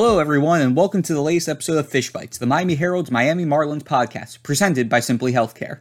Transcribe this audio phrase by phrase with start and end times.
[0.00, 3.44] Hello, everyone, and welcome to the latest episode of Fish Bites, the Miami Herald's Miami
[3.44, 5.80] Marlins podcast, presented by Simply Healthcare.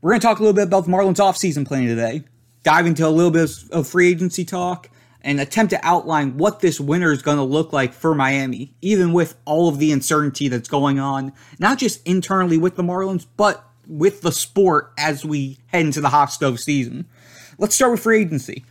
[0.00, 2.22] We're going to talk a little bit about the Marlins offseason planning today,
[2.62, 4.88] dive into a little bit of free agency talk,
[5.22, 9.12] and attempt to outline what this winter is going to look like for Miami, even
[9.12, 13.68] with all of the uncertainty that's going on, not just internally with the Marlins, but
[13.88, 17.06] with the sport as we head into the hot stove season.
[17.58, 18.64] Let's start with free agency.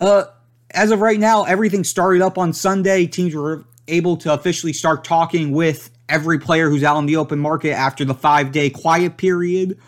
[0.00, 0.26] Uh,
[0.70, 3.08] as of right now, everything started up on Sunday.
[3.08, 7.38] Teams were able to officially start talking with every player who's out in the open
[7.38, 9.78] market after the five day quiet period.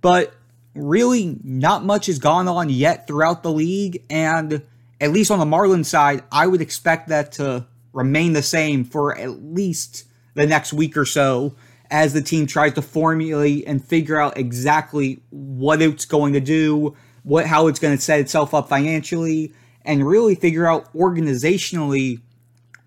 [0.00, 0.34] But
[0.74, 4.02] really, not much has gone on yet throughout the league.
[4.10, 4.62] And
[5.00, 9.16] at least on the Marlins side, I would expect that to remain the same for
[9.16, 11.54] at least the next week or so
[11.90, 16.96] as the team tries to formulate and figure out exactly what it's going to do,
[17.24, 19.52] what how it's going to set itself up financially,
[19.84, 22.20] and really figure out organizationally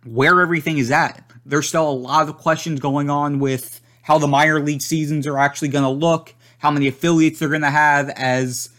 [0.05, 1.23] where everything is at.
[1.45, 5.37] There's still a lot of questions going on with how the minor league seasons are
[5.37, 8.69] actually going to look, how many affiliates they're going to have as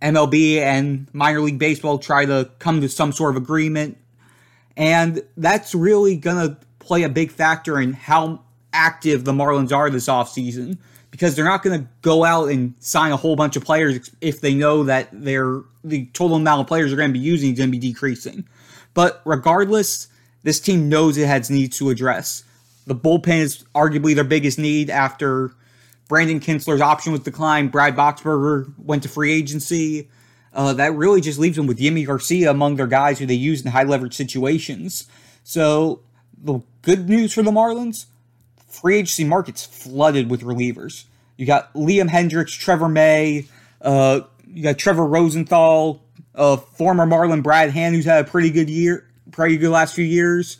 [0.00, 3.98] MLB and minor league baseball try to come to some sort of agreement.
[4.76, 9.90] And that's really going to play a big factor in how active the Marlins are
[9.90, 10.78] this offseason
[11.10, 14.40] because they're not going to go out and sign a whole bunch of players if
[14.40, 17.58] they know that their the total amount of players they're going to be using is
[17.58, 18.44] going to be decreasing.
[18.94, 20.08] But regardless,
[20.42, 22.44] this team knows it has needs to address.
[22.86, 25.52] The bullpen is arguably their biggest need after
[26.08, 27.70] Brandon Kintzler's option was declined.
[27.70, 30.08] Brad Boxberger went to free agency.
[30.52, 33.64] Uh, that really just leaves them with Yimi Garcia among their guys who they use
[33.64, 35.06] in high leverage situations.
[35.44, 36.00] So
[36.42, 38.06] the good news for the Marlins,
[38.66, 41.04] free agency market's flooded with relievers.
[41.36, 43.46] You got Liam Hendriks, Trevor May,
[43.80, 46.02] uh, you got Trevor Rosenthal,
[46.34, 50.04] uh, former Marlin Brad Hand, who's had a pretty good year, pretty the last few
[50.04, 50.58] years.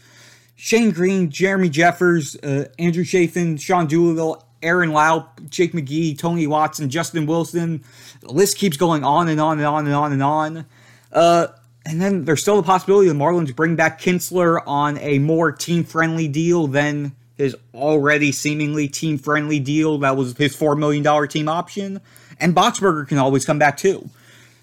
[0.57, 6.91] Shane Greene, Jeremy Jeffress, uh, Andrew Chafin, Sean Doolittle, Aaron Loup, Jake McGee, Tony Watson,
[6.91, 7.83] Justin Wilson.
[8.21, 10.67] The list keeps going on and on and on and on and on.
[11.13, 11.47] Uh,
[11.87, 15.83] and then there's still the possibility the Marlins bring back Kintzler on a more team
[15.83, 21.49] friendly deal than his already seemingly team friendly deal that was his $4 million team
[21.49, 22.01] option.
[22.39, 24.11] And Boxberger can always come back too.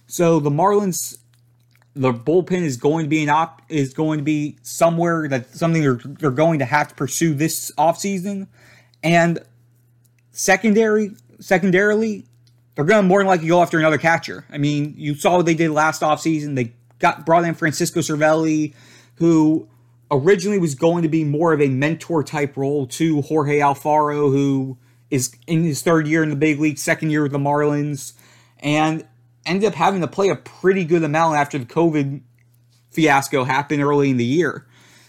[0.05, 1.17] So the Marlins
[1.97, 5.81] the bullpen is going to be an op is going to be somewhere that something
[5.81, 8.47] they're, they're going to have to pursue this offseason.
[9.03, 9.39] And
[10.31, 12.25] secondary secondarily,
[12.75, 14.45] they're going to more than likely go after another catcher.
[14.49, 16.55] I mean, you saw what they did last offseason.
[16.55, 18.73] They got brought in Francisco Cervelli,
[19.15, 19.67] who
[20.11, 24.77] originally was going to be more of a mentor type role to Jorge Alfaro, who
[25.09, 28.13] is in his third year in the big league, second year with the Marlins.
[28.59, 29.05] And
[29.47, 32.21] ended up having to play a pretty good amount after the COVID
[32.91, 34.65] fiasco happened early in the year.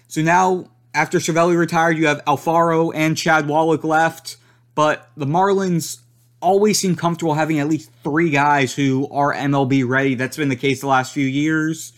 [0.06, 4.37] So now, after Cervelli retired, you have Alfaro and Chad Wallach left,
[4.75, 6.00] but the Marlins
[6.41, 10.15] always seem comfortable having at least three guys who are MLB ready.
[10.15, 11.93] That's been the case the last few years.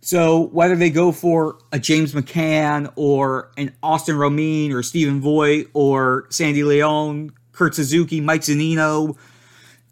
[0.00, 5.70] So whether they go for a James McCann or an Austin Romine or Stephen Vogt
[5.72, 9.16] or Sandy Leon, Kurt Suzuki, Mike Zunino,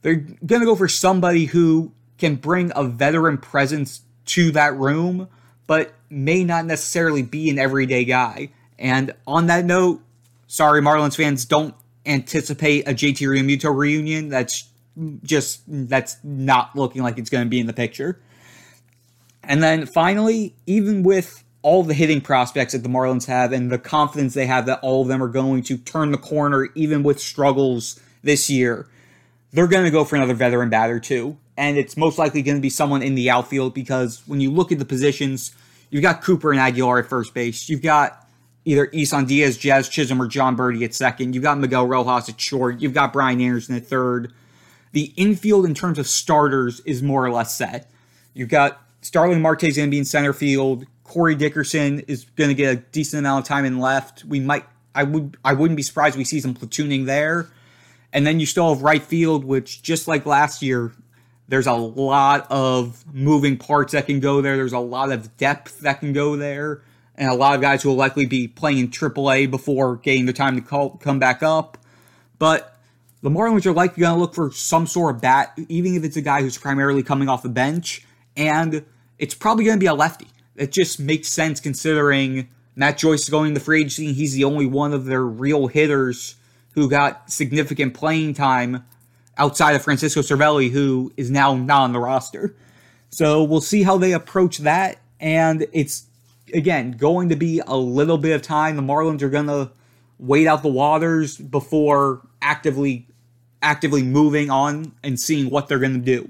[0.03, 5.29] they're going to go for somebody who can bring a veteran presence to that room,
[5.67, 8.51] but may not necessarily be an everyday guy.
[8.79, 10.03] And on that note,
[10.47, 11.75] sorry, Marlins fans, don't
[12.05, 14.29] anticipate a JT Realmuto reunion.
[14.29, 14.69] That's
[15.23, 18.21] just that's not looking like it's going to be in the picture.
[19.43, 23.79] And then finally, even with all the hitting prospects that the Marlins have and the
[23.79, 27.21] confidence they have that all of them are going to turn the corner, even with
[27.21, 28.89] struggles this year,
[29.53, 31.37] they're going to go for another veteran batter too.
[31.57, 34.73] And it's most likely going to be someone in the outfield because when you look
[34.73, 35.55] at the positions,
[35.91, 37.69] you've got Cooper and Aguilar at first base.
[37.69, 38.27] You've got
[38.65, 41.35] either Isan Diaz, Jazz Chisholm, or Jon Berti at second.
[41.35, 42.81] You've got Miguel Rojas at short.
[42.81, 44.33] You've got Brian Anderson at third.
[44.93, 47.91] The infield, in terms of starters, is more or less set.
[48.35, 50.87] You've got Starling Marte going to be in center field.
[51.05, 54.25] Corey Dickerson is going to get a decent amount of time in left.
[54.25, 57.49] We might, I would, I wouldn't be surprised we see some platooning there.
[58.13, 60.93] And then you still have right field, which just like last year,
[61.49, 64.57] there's a lot of moving parts that can go there.
[64.57, 66.83] There's a lot of depth that can go there.
[67.15, 70.33] And a lot of guys who will likely be playing in AAA before getting the
[70.33, 71.79] time to call, come back up.
[72.39, 72.79] But
[73.23, 76.17] the Marlins are likely going to look for some sort of bat, even if it's
[76.17, 78.05] a guy who's primarily coming off the bench.
[78.37, 78.85] And
[79.19, 80.29] it's probably going to be a lefty.
[80.57, 84.13] It just makes sense considering Matt Joyce is going to the free agency.
[84.13, 86.37] He's the only one of their real hitters
[86.73, 88.85] who got significant playing time
[89.39, 92.55] outside of Francisco Cervelli, who is now not on the roster.
[93.11, 94.99] So we'll see how they approach that.
[95.21, 96.07] And it's
[96.53, 98.77] again going to be a little bit of time.
[98.77, 99.71] The Marlins are going to
[100.19, 103.07] wait out the waters before actively
[103.63, 106.29] actively moving on and seeing what they're going to do.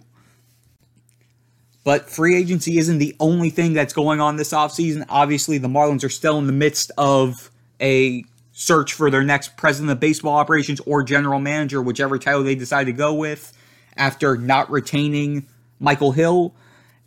[1.85, 5.05] But free agency isn't the only thing that's going on this offseason.
[5.09, 7.51] Obviously, the Marlins are still in the midst of
[7.81, 12.55] a search for their next president of baseball operations or general manager, whichever title they
[12.55, 13.53] decide to go with,
[13.97, 15.47] after not retaining
[15.81, 16.55] Michael Hill.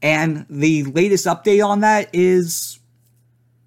[0.02, 2.80] And the latest update on that is,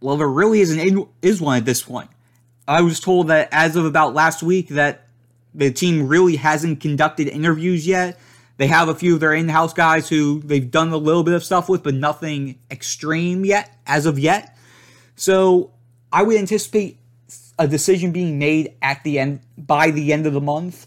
[0.01, 2.11] well, there really isn't is one at this point.
[2.67, 5.07] I was told that as of about last week that
[5.55, 8.21] the team really hasn't conducted interviews yet.
[8.59, 11.43] They have a few of their in-house guys who they've done a little bit of
[11.43, 14.57] stuff with, but nothing extreme yet, as of yet.
[15.17, 15.73] So
[16.13, 16.98] I would anticipate
[17.59, 20.87] a decision being made at the end by the end of the month.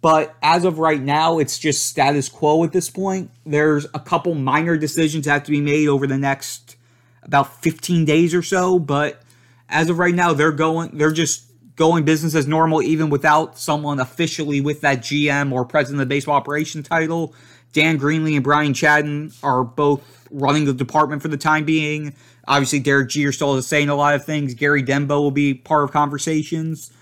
[0.00, 3.30] But as of right now, it's just status quo at this point.
[3.44, 6.76] There's a couple minor decisions that have to be made over the next
[7.22, 9.20] about 15 days or so, but
[9.68, 14.00] as of right now, they're going they're just going business as normal even without someone
[14.00, 17.34] officially with that GM or president of baseball operation title.
[17.72, 22.14] Dan Greenlee and Brian Chattin are both running the department for the time being.
[22.48, 24.54] Obviously, Derek Jeter still is saying a lot of things.
[24.54, 26.92] Gary Denbo will be part of conversations.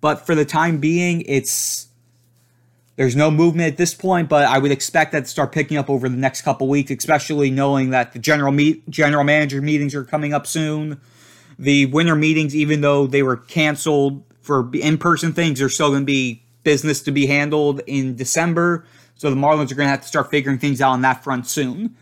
[0.00, 1.88] But for the time being, it's
[2.96, 5.90] there's no movement at this point, but I would expect that to start picking up
[5.90, 10.04] over the next couple weeks, especially knowing that the general meet general manager meetings are
[10.04, 11.00] coming up soon.
[11.58, 16.06] The winter meetings, even though they were canceled for in-person things, are still going to
[16.06, 18.84] be business to be handled in December.
[19.16, 21.46] So the Marlins are going to have to start figuring things out on that front
[21.46, 21.96] soon.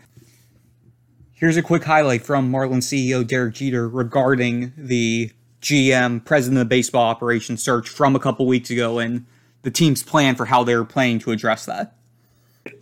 [1.35, 5.31] Here's a quick highlight from Marlins CEO Derek Jeter regarding the
[5.61, 9.25] GM, president of baseball operations search from a couple weeks ago and
[9.63, 11.95] the team's plan for how they're planning to address that.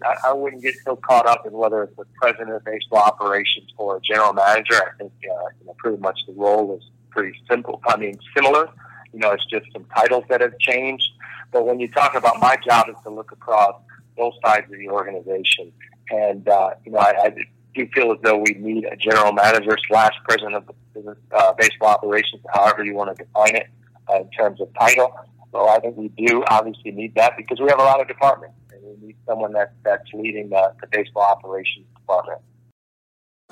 [0.03, 3.71] I, I wouldn't get so caught up in whether it's the president of baseball operations
[3.77, 4.75] or a general manager.
[4.75, 7.81] I think uh, you know, pretty much the role is pretty simple.
[7.87, 8.69] I mean, similar.
[9.13, 11.07] You know, it's just some titles that have changed.
[11.51, 13.81] But when you talk about my job, is to look across
[14.17, 15.71] both sides of the organization.
[16.09, 17.33] And uh, you know, I, I
[17.73, 21.89] do feel as though we need a general manager slash president of business, uh, baseball
[21.89, 23.67] operations, however you want to define it
[24.09, 25.13] uh, in terms of title.
[25.51, 28.55] So I think we do obviously need that because we have a lot of departments
[28.71, 32.39] and we need someone that, that's leading the, the baseball operations department.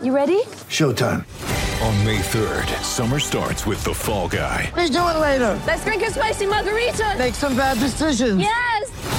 [0.02, 0.42] You ready?
[0.70, 1.26] Showtime.
[1.82, 4.72] On May 3rd, summer starts with The Fall Guy.
[4.76, 5.62] Let's do it later.
[5.66, 7.16] Let's drink a spicy margarita.
[7.18, 8.42] Make some bad decisions.
[8.42, 9.19] Yes.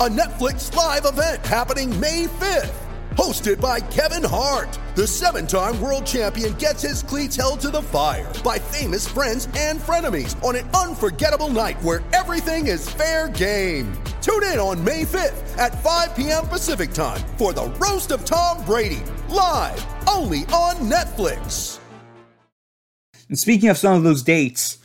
[0.00, 2.74] a Netflix live event happening May 5th.
[3.12, 7.80] Hosted by Kevin Hart, the seven time world champion gets his cleats held to the
[7.80, 13.92] fire by famous friends and frenemies on an unforgettable night where everything is fair game.
[14.20, 16.48] Tune in on May 5th at 5 p.m.
[16.48, 21.78] Pacific time for the Roast of Tom Brady, live only on Netflix.
[23.28, 24.78] And speaking of some of those dates,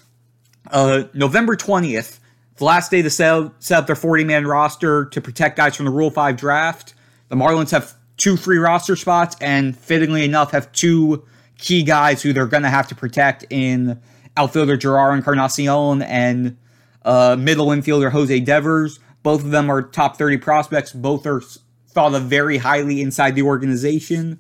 [0.70, 2.19] uh, November 20th,
[2.60, 5.86] the last day to set, set up their 40 man roster to protect guys from
[5.86, 6.94] the Rule 5 draft.
[7.30, 11.26] The Marlins have two free roster spots, and fittingly enough, have two
[11.58, 14.00] key guys who they're going to have to protect in
[14.38, 16.58] outfielder Jerar Encarnacion and
[17.04, 19.00] uh, middle infielder Jose Devers.
[19.24, 20.92] Both of them are top 30 prospects.
[20.92, 21.42] Both are
[21.88, 24.40] thought of very highly inside the organization.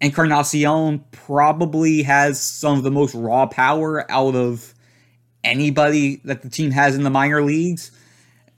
[0.00, 4.74] Encarnacion probably has some of the most raw power out of
[5.44, 7.90] anybody that the team has in the minor leagues.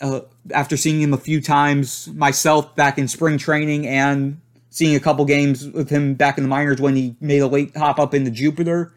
[0.00, 0.20] Uh,
[0.54, 5.25] after seeing him a few times myself back in spring training and seeing a couple
[5.26, 8.30] games with him back in the minors when he made a late hop up into
[8.30, 8.94] Jupiter,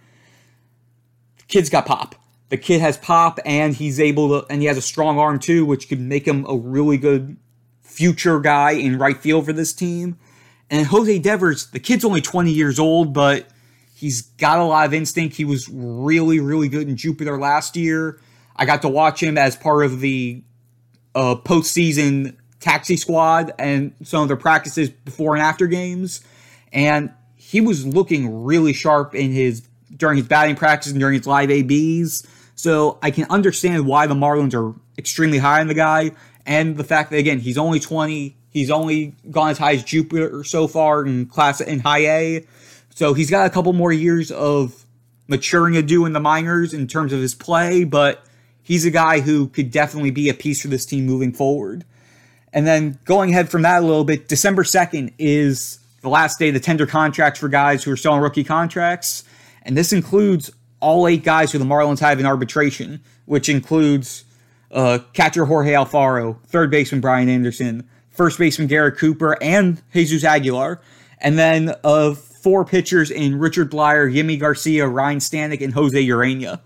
[1.47, 2.15] kid's got pop.
[2.49, 5.65] The kid has pop and he's able to, and he has a strong arm too,
[5.65, 7.35] which could make him a really good
[7.81, 10.17] future guy in right field for this team.
[10.69, 13.47] And Jose Devers, the kid's only 20 years old, but
[14.03, 15.37] He's got a lot of instinct.
[15.37, 18.19] He was really, really good in Jupiter last year.
[18.53, 20.43] I got to watch him as part of the
[21.15, 26.19] uh, postseason taxi squad and some of their practices before and after games.
[26.73, 31.25] And he was looking really sharp in his during his batting practice and during his
[31.25, 32.27] live ABs.
[32.55, 36.11] So I can understand why the Marlins are extremely high on the guy,
[36.45, 40.43] and the fact that again he's only 20, he's only gone as high as Jupiter
[40.43, 42.47] so far in class in high A.
[42.95, 44.85] So he's got a couple more years of
[45.27, 48.23] maturing to do in the minors in terms of his play, but
[48.61, 51.85] he's a guy who could definitely be a piece for this team moving forward.
[52.53, 56.51] And then going ahead from that a little bit, December 2nd is the last day
[56.51, 59.23] the tender contracts for guys who are still on rookie contracts.
[59.63, 64.23] And this includes all eight guys who the Marlins have in arbitration, which includes
[64.71, 70.79] uh, catcher Jorge Alfaro, third baseman Brian Anderson, first baseman Garrett Cooper, and Jesus Aguilar.
[71.19, 75.97] And then of uh, four pitchers in Richard Bleier, Yimi Garcia, Ryan Stanek, and Jose
[75.97, 76.59] Ureña.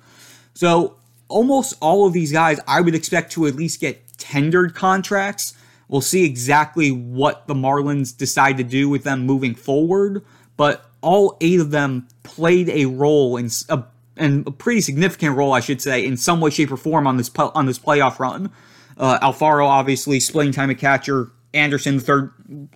[0.54, 0.98] So
[1.30, 5.54] almost all of these guys I would expect to at least get tendered contracts.
[5.88, 10.26] We'll see exactly what the Marlins decide to do with them moving forward,
[10.58, 13.84] but all eight of them played a role in a,
[14.18, 17.18] and a pretty significant role, I should say, in some way, shape, or form on
[17.18, 18.52] this on this playoff run.
[18.98, 21.32] Uh, Alfaro, obviously, splitting time at catcher.
[21.54, 22.34] Anderson, third,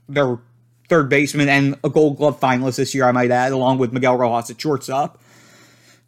[0.08, 0.38] their
[0.92, 4.18] third baseman and a Gold Glove finalist this year, I might add, along with Miguel
[4.18, 5.22] Rojas at shortstop.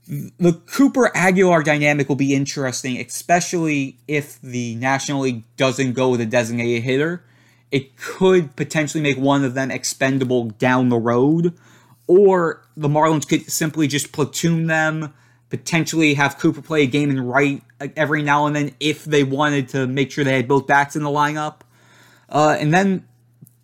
[0.06, 6.20] The Cooper Aguilar dynamic will be interesting, especially if the National League doesn't go with
[6.20, 7.24] a designated hitter.
[7.72, 11.54] It could potentially make one of them expendable down the road,
[12.06, 15.14] or the Marlins could simply just platoon them,
[15.50, 17.64] potentially have Cooper play a game in right
[17.96, 21.04] every now and then if they wanted to make sure they had both bats in
[21.04, 21.62] the lineup.
[22.28, 23.08] Uh, and then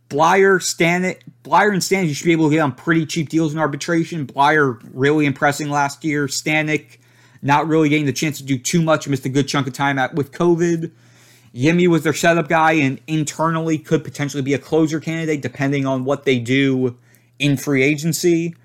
[0.10, 3.54] Bleier, Stanek, Bleier and Stanek, you should be able to get on pretty cheap deals
[3.54, 4.26] in arbitration.
[4.26, 6.28] Bleier really impressing last year.
[6.28, 6.98] Stanek
[7.42, 9.98] not really getting the chance to do too much, missed a good chunk of time
[9.98, 10.92] at, with COVID.
[11.54, 16.06] Yimi was their setup guy and internally could potentially be a closer candidate depending on
[16.06, 16.98] what they do
[17.38, 18.56] in free agency.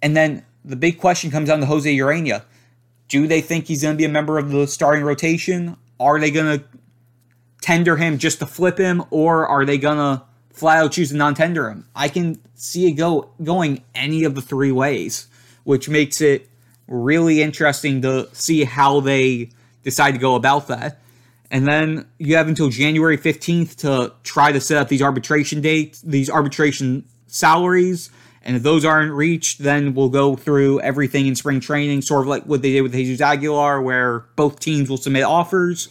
[0.00, 2.44] And then the big question comes down to Jose Ureña.
[3.08, 5.76] Do they think he's going to be a member of the starting rotation?
[6.00, 6.64] Are they going to
[7.60, 11.16] tender him just to flip him, or are they going to flat out choose to
[11.16, 11.86] non-tender him.
[11.94, 15.26] I can see it go going any of the three ways,
[15.64, 16.48] which makes it
[16.86, 19.50] really interesting to see how they
[19.82, 20.98] decide to go about that.
[21.50, 26.00] And then you have until January 15th to try to set up these arbitration dates,
[26.00, 28.10] these arbitration salaries.
[28.42, 32.28] And if those aren't reached, then we'll go through everything in spring training, sort of
[32.28, 35.88] like what they did with Jesus Aguilar, where both teams will submit offers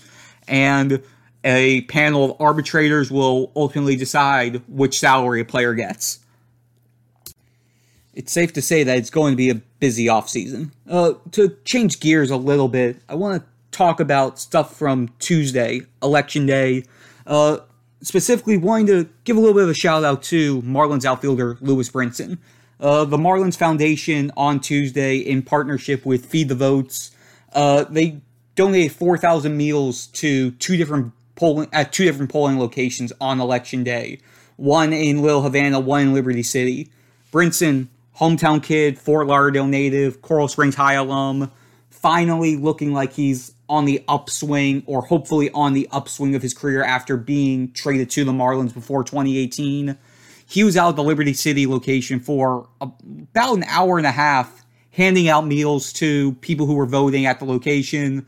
[0.48, 1.02] and
[1.44, 6.20] a panel of arbitrators will ultimately decide which salary a player gets.
[8.14, 10.72] It's safe to say that it's going to be a busy offseason.
[10.90, 15.82] Uh, to change gears a little bit, I want to talk about stuff from Tuesday,
[16.04, 16.84] Election Day.
[17.26, 17.60] Uh,
[18.02, 21.90] specifically, wanting to give a little bit of a shout out to Marlins outfielder Lewis
[21.90, 22.38] Brinson.
[22.80, 27.12] Uh, the Marlins Foundation on Tuesday, in partnership with Feed the Votes,
[27.54, 28.22] uh, they
[28.56, 34.20] donated 4,000 meals to two different polling at two different polling locations on election day.
[34.58, 36.90] One in Little Havana, one in Liberty City.
[37.32, 41.52] Brinson, hometown kid, Fort Lauderdale native, Coral Springs High alum,
[41.90, 46.84] finally looking like he's on the upswing or hopefully on the upswing of his career
[46.84, 49.98] after being traded to the Marlins before 2018.
[50.46, 54.66] He was out at the Liberty City location for about an hour and a half,
[54.92, 58.26] handing out meals to people who were voting at the location,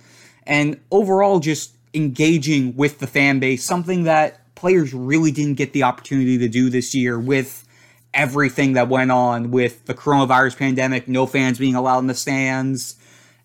[0.48, 5.84] and overall just engaging with the fan base, something that players really didn't get the
[5.84, 7.68] opportunity to do this year with
[8.14, 12.96] everything that went on with the coronavirus pandemic, no fans being allowed in the stands.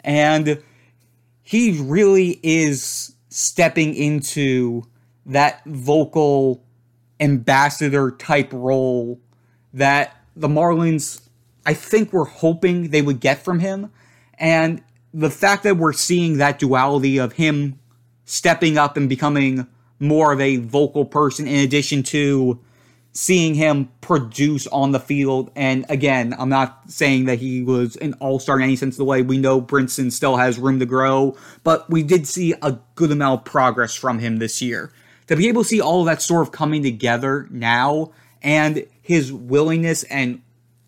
[0.01, 0.63] And
[1.43, 4.85] he really is stepping into
[5.27, 6.63] that vocal
[7.21, 9.21] ambassador type role
[9.73, 11.23] that the Marlins,
[11.67, 13.91] I think, were hoping they would get from him.
[14.35, 17.79] And the fact that we're seeing that duality of him
[18.29, 19.67] stepping up and becoming
[19.99, 22.61] more of a vocal person in addition to
[23.13, 25.51] seeing him produce on the field.
[25.57, 28.99] And again, I'm not saying that he was an all star in any sense of
[28.99, 29.23] the way.
[29.23, 33.41] We know Brinson still has room to grow, but we did see a good amount
[33.41, 34.93] of progress from him this year.
[35.29, 39.33] To be able to see all of that sort of coming together now and his
[39.33, 40.43] willingness and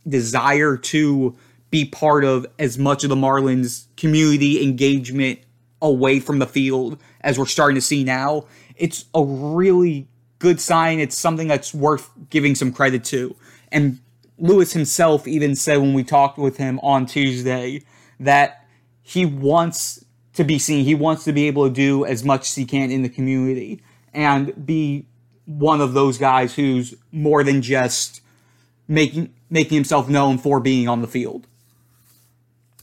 [0.06, 1.36] desire to
[1.70, 5.40] be part of as much of the Marlins community engagement
[5.80, 8.46] away from the field as we're starting to see now,
[8.76, 10.08] it's a really
[10.38, 11.00] good sign.
[11.00, 13.36] It's something that's worth giving some credit to.
[13.70, 14.00] And
[14.38, 17.82] Lewis himself even said when we talked with him on Tuesday
[18.18, 18.66] that
[19.02, 20.84] he wants to be seen.
[20.84, 23.82] He wants to be able to do as much as he can in the community
[24.14, 25.06] and be
[25.44, 28.22] one of those guys who's more than just
[28.88, 31.46] making making himself known for being on the field.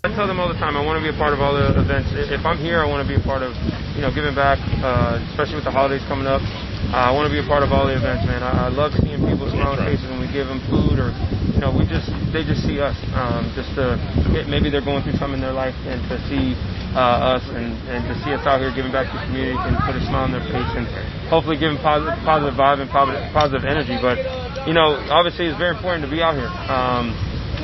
[0.03, 1.79] I tell them all the time, I want to be a part of all the
[1.79, 2.10] events.
[2.13, 3.53] If I'm here, I want to be a part of,
[3.97, 6.45] you know, giving back, uh, especially with the holidays coming up.
[6.93, 8.45] Uh, I want to be a part of all the events, man.
[8.45, 11.09] I, I love seeing people's smiling faces when we give them food, or
[11.49, 12.93] you know, we just they just see us.
[13.17, 13.97] Um, just to
[14.45, 16.53] maybe they're going through something in their life, and to see
[16.93, 19.73] uh, us and, and to see us out here giving back to the community and
[19.81, 20.85] put a smile on their face and
[21.33, 23.97] hopefully give them positive positive vibe and positive positive energy.
[23.97, 24.21] But
[24.69, 26.53] you know, obviously, it's very important to be out here.
[26.69, 27.17] Um,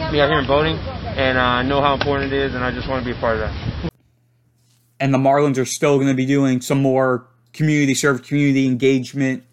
[0.09, 2.73] be out here and voting, and uh, I know how important it is, and I
[2.73, 3.72] just want to be a part of that.
[5.03, 9.43] And the Marlins are still going to be doing some more community serve, community engagement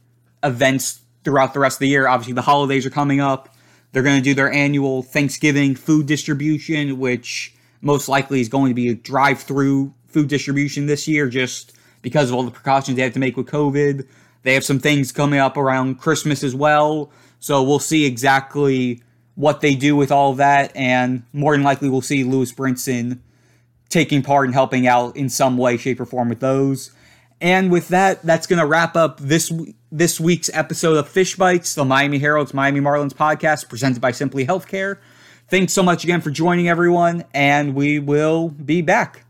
[0.45, 2.07] events throughout the rest of the year.
[2.07, 3.53] Obviously, the holidays are coming up.
[3.91, 8.75] They're going to do their annual Thanksgiving food distribution, which most likely is going to
[8.75, 13.03] be a drive through food distribution this year just because of all the precautions they
[13.03, 14.07] have to make with COVID.
[14.45, 17.11] They have some things coming up around Christmas as well.
[17.41, 19.03] So we'll see exactly
[19.35, 20.71] what they do with all of that.
[20.77, 23.19] And more than likely, we'll see Lewis Brinson
[23.91, 26.93] taking part and helping out in some way, shape, or form with those.
[27.41, 29.53] And with that, that's going to wrap up this
[29.93, 34.47] this week's episode of Fish Bites, the Miami Herald's Miami Marlins podcast, presented by Simply
[34.47, 34.99] Healthcare.
[35.49, 39.25] Thanks so much again for joining everyone, and we will be back.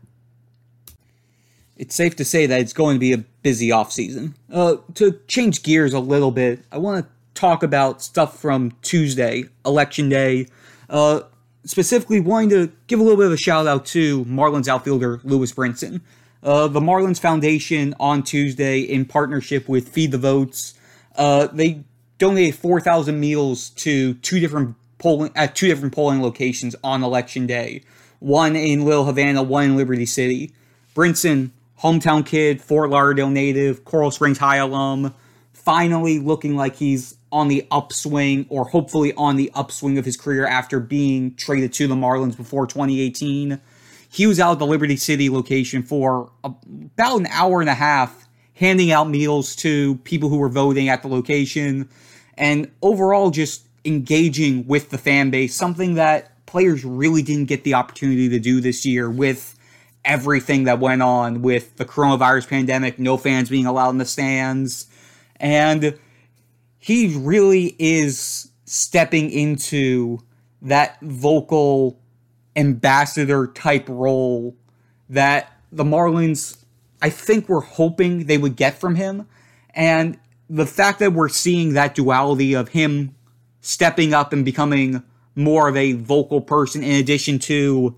[1.75, 4.35] It's safe to say that it's going to be a busy off season.
[4.51, 9.45] Uh, to change gears a little bit, I want to talk about stuff from Tuesday,
[9.65, 10.45] Election Day.
[10.89, 11.21] Uh,
[11.65, 15.53] specifically, wanting to give a little bit of a shout out to Marlins outfielder Lewis
[15.53, 16.01] Brinson.
[16.43, 20.73] Uh, the Marlins Foundation on Tuesday, in partnership with Feed the Votes,
[21.15, 21.83] uh, they
[22.17, 27.83] donated 4,000 meals to two different polling at two different polling locations on election day.
[28.19, 30.53] One in Little Havana, one in Liberty City.
[30.95, 35.13] Brinson, hometown kid, Fort Lauderdale native, Coral Springs High alum,
[35.53, 40.45] finally looking like he's on the upswing or hopefully on the upswing of his career
[40.45, 43.61] after being traded to the Marlins before 2018
[44.11, 48.27] he was out at the Liberty City location for about an hour and a half,
[48.53, 51.87] handing out meals to people who were voting at the location,
[52.37, 57.73] and overall just engaging with the fan base, something that players really didn't get the
[57.73, 59.57] opportunity to do this year with
[60.03, 64.87] everything that went on with the coronavirus pandemic, no fans being allowed in the stands.
[65.39, 65.97] And
[66.81, 70.19] he really is stepping into
[70.63, 71.99] that vocal
[72.55, 74.55] ambassador type role
[75.07, 76.57] that the Marlins,
[77.01, 79.27] I think, were hoping they would get from him.
[79.75, 80.17] And
[80.49, 83.15] the fact that we're seeing that duality of him
[83.61, 85.03] stepping up and becoming
[85.35, 87.95] more of a vocal person in addition to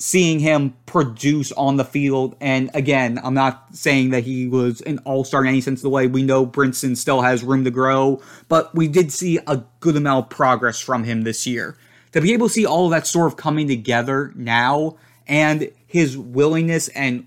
[0.00, 2.34] seeing him produce on the field.
[2.40, 5.82] And again, I'm not saying that he was an all star in any sense of
[5.82, 6.06] the way.
[6.06, 10.24] We know Brinson still has room to grow, but we did see a good amount
[10.24, 11.76] of progress from him this year
[12.12, 14.96] to be able to see all of that sort of coming together now
[15.28, 17.26] and his willingness and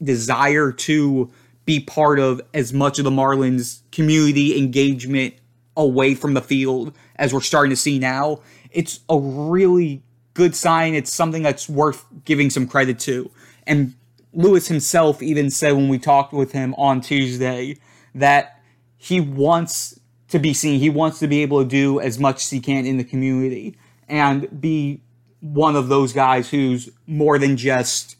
[0.00, 1.28] desire to
[1.64, 5.34] be part of as much of the Marlins community engagement
[5.76, 10.02] away from the field as we're starting to see now, it's a really
[10.34, 10.94] good sign.
[10.94, 13.30] It's something that's worth giving some credit to.
[13.66, 13.94] And
[14.32, 17.78] Lewis himself even said when we talked with him on Tuesday
[18.14, 18.60] that
[18.96, 20.80] he wants to be seen.
[20.80, 23.76] He wants to be able to do as much as he can in the community
[24.08, 25.00] and be
[25.40, 28.16] one of those guys who's more than just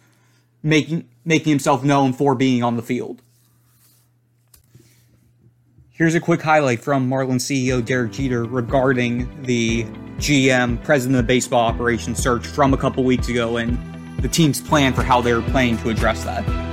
[0.63, 3.23] making making himself known for being on the field.
[5.91, 9.87] Here's a quick highlight from Marlins CEO Derek Jeter regarding the
[10.23, 13.77] GM, president of baseball operations search from a couple weeks ago and
[14.23, 16.72] the team's plan for how they're planning to address that.